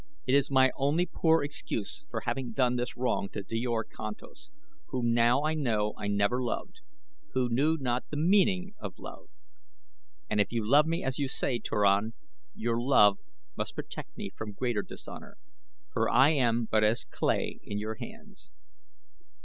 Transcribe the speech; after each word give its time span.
It 0.25 0.33
is 0.33 0.49
my 0.49 0.71
only 0.75 1.05
poor 1.05 1.43
excuse 1.43 2.05
for 2.09 2.21
having 2.21 2.53
done 2.53 2.75
this 2.75 2.97
wrong 2.97 3.29
to 3.33 3.43
Djor 3.43 3.83
Kantos, 3.95 4.49
whom 4.87 5.13
now 5.13 5.43
I 5.43 5.53
know 5.53 5.93
I 5.95 6.07
never 6.07 6.41
loved, 6.41 6.79
who 7.33 7.49
knew 7.49 7.77
not 7.79 8.09
the 8.09 8.17
meaning 8.17 8.73
of 8.79 8.97
love. 8.97 9.27
And 10.27 10.41
if 10.41 10.51
you 10.51 10.67
love 10.67 10.87
me 10.87 11.03
as 11.03 11.19
you 11.19 11.27
say, 11.27 11.59
Turan, 11.59 12.15
your 12.55 12.81
love 12.81 13.19
must 13.55 13.75
protect 13.75 14.17
me 14.17 14.31
from 14.31 14.53
greater 14.53 14.81
dishonor, 14.81 15.37
for 15.93 16.09
I 16.09 16.31
am 16.31 16.65
but 16.65 16.83
as 16.83 17.03
clay 17.05 17.59
in 17.61 17.77
your 17.77 17.93
hands." 17.93 18.49